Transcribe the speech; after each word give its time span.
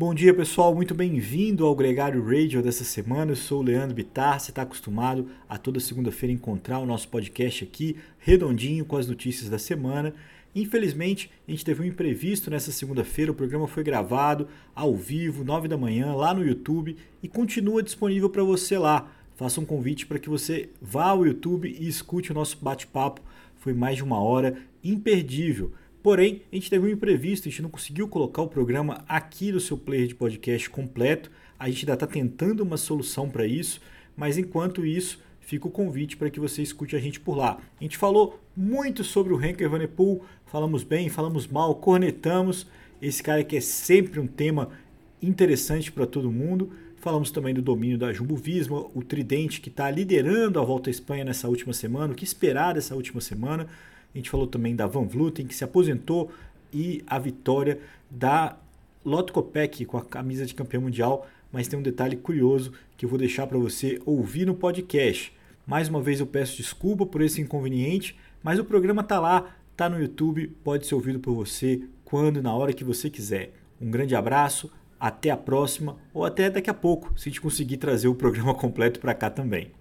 Bom 0.00 0.14
dia 0.14 0.32
pessoal, 0.32 0.74
muito 0.74 0.94
bem-vindo 0.94 1.66
ao 1.66 1.76
Gregário 1.76 2.24
Radio 2.24 2.62
dessa 2.62 2.84
semana. 2.84 3.32
Eu 3.32 3.36
sou 3.36 3.60
o 3.60 3.62
Leandro 3.62 3.94
Bittar. 3.94 4.40
Você 4.40 4.50
está 4.50 4.62
acostumado 4.62 5.28
a 5.46 5.58
toda 5.58 5.78
segunda-feira 5.78 6.32
encontrar 6.32 6.78
o 6.78 6.86
nosso 6.86 7.06
podcast 7.08 7.62
aqui, 7.64 7.98
redondinho, 8.18 8.86
com 8.86 8.96
as 8.96 9.06
notícias 9.06 9.50
da 9.50 9.58
semana. 9.58 10.14
Infelizmente, 10.56 11.30
a 11.46 11.50
gente 11.50 11.66
teve 11.66 11.82
um 11.82 11.84
imprevisto 11.84 12.50
nessa 12.50 12.72
segunda-feira. 12.72 13.30
O 13.30 13.34
programa 13.34 13.68
foi 13.68 13.84
gravado 13.84 14.48
ao 14.74 14.96
vivo, 14.96 15.44
9 15.44 15.68
da 15.68 15.76
manhã, 15.76 16.14
lá 16.14 16.32
no 16.32 16.42
YouTube 16.42 16.96
e 17.22 17.28
continua 17.28 17.82
disponível 17.82 18.30
para 18.30 18.42
você 18.42 18.78
lá. 18.78 19.12
Faça 19.36 19.60
um 19.60 19.66
convite 19.66 20.06
para 20.06 20.18
que 20.18 20.30
você 20.30 20.70
vá 20.80 21.10
ao 21.10 21.26
YouTube 21.26 21.76
e 21.78 21.86
escute 21.86 22.32
o 22.32 22.34
nosso 22.34 22.56
bate-papo. 22.56 23.20
Foi 23.56 23.74
mais 23.74 23.96
de 23.96 24.02
uma 24.02 24.18
hora, 24.18 24.56
imperdível. 24.82 25.74
Porém, 26.02 26.42
a 26.50 26.54
gente 26.54 26.70
teve 26.70 26.86
um 26.86 26.90
imprevisto, 26.90 27.46
a 27.46 27.50
gente 27.50 27.62
não 27.62 27.68
conseguiu 27.68 28.08
colocar 28.08 28.40
o 28.42 28.48
programa 28.48 29.04
aqui 29.06 29.52
no 29.52 29.60
seu 29.60 29.76
player 29.76 30.06
de 30.06 30.14
podcast 30.14 30.70
completo. 30.70 31.30
A 31.58 31.68
gente 31.68 31.84
ainda 31.84 31.92
está 31.92 32.06
tentando 32.06 32.62
uma 32.62 32.78
solução 32.78 33.28
para 33.28 33.46
isso, 33.46 33.80
mas 34.16 34.38
enquanto 34.38 34.86
isso, 34.86 35.20
fica 35.40 35.68
o 35.68 35.70
convite 35.70 36.16
para 36.16 36.30
que 36.30 36.40
você 36.40 36.62
escute 36.62 36.96
a 36.96 36.98
gente 36.98 37.20
por 37.20 37.36
lá. 37.36 37.60
A 37.78 37.82
gente 37.82 37.98
falou 37.98 38.40
muito 38.56 39.04
sobre 39.04 39.34
o 39.34 39.44
Henker 39.44 39.68
Vanepool, 39.68 40.24
falamos 40.46 40.82
bem, 40.82 41.10
falamos 41.10 41.46
mal, 41.46 41.74
cornetamos. 41.74 42.66
Esse 43.02 43.22
cara 43.22 43.44
que 43.44 43.56
é 43.56 43.60
sempre 43.60 44.20
um 44.20 44.26
tema 44.26 44.70
interessante 45.20 45.92
para 45.92 46.06
todo 46.06 46.30
mundo. 46.32 46.72
Falamos 47.00 47.30
também 47.30 47.54
do 47.54 47.62
domínio 47.62 47.96
da 47.96 48.12
Jumbo 48.12 48.36
Visma, 48.36 48.84
o 48.94 49.02
Tridente 49.02 49.62
que 49.62 49.70
está 49.70 49.90
liderando 49.90 50.60
a 50.60 50.64
volta 50.64 50.90
à 50.90 50.92
Espanha 50.92 51.24
nessa 51.24 51.48
última 51.48 51.72
semana, 51.72 52.12
o 52.12 52.16
que 52.16 52.24
esperar 52.24 52.74
dessa 52.74 52.94
última 52.94 53.22
semana. 53.22 53.66
A 54.14 54.18
gente 54.18 54.28
falou 54.28 54.46
também 54.46 54.76
da 54.76 54.86
Van 54.86 55.06
Vluten, 55.06 55.46
que 55.46 55.54
se 55.54 55.64
aposentou, 55.64 56.30
e 56.70 57.02
a 57.06 57.18
vitória 57.18 57.80
da 58.10 58.54
Lotto 59.02 59.32
Kopeck 59.32 59.86
com 59.86 59.96
a 59.96 60.04
camisa 60.04 60.44
de 60.44 60.54
campeão 60.54 60.82
mundial. 60.82 61.26
Mas 61.50 61.68
tem 61.68 61.78
um 61.78 61.82
detalhe 61.82 62.16
curioso 62.16 62.70
que 62.98 63.06
eu 63.06 63.08
vou 63.08 63.18
deixar 63.18 63.46
para 63.46 63.56
você 63.56 63.98
ouvir 64.04 64.46
no 64.46 64.54
podcast. 64.54 65.32
Mais 65.66 65.88
uma 65.88 66.02
vez 66.02 66.20
eu 66.20 66.26
peço 66.26 66.58
desculpa 66.58 67.06
por 67.06 67.22
esse 67.22 67.40
inconveniente, 67.40 68.14
mas 68.42 68.58
o 68.58 68.64
programa 68.64 69.00
está 69.00 69.18
lá, 69.18 69.56
está 69.72 69.88
no 69.88 69.98
YouTube, 69.98 70.48
pode 70.62 70.86
ser 70.86 70.94
ouvido 70.94 71.18
por 71.18 71.32
você 71.32 71.80
quando 72.04 72.40
e 72.40 72.42
na 72.42 72.54
hora 72.54 72.74
que 72.74 72.84
você 72.84 73.08
quiser. 73.08 73.54
Um 73.80 73.90
grande 73.90 74.14
abraço, 74.14 74.70
até 75.00 75.30
a 75.30 75.36
próxima 75.36 75.96
ou 76.12 76.24
até 76.24 76.50
daqui 76.50 76.68
a 76.68 76.74
pouco, 76.74 77.18
se 77.18 77.28
a 77.28 77.32
gente 77.32 77.40
conseguir 77.40 77.78
trazer 77.78 78.08
o 78.08 78.14
programa 78.14 78.52
completo 78.54 79.00
para 79.00 79.14
cá 79.14 79.30
também. 79.30 79.72